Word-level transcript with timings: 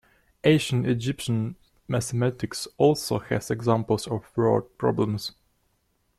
Ancient 0.45 0.87
Egyptian 0.87 1.55
mathematics 1.87 2.67
also 2.79 3.19
has 3.19 3.51
examples 3.51 4.07
of 4.07 4.35
word 4.35 4.63
problems. 4.79 5.33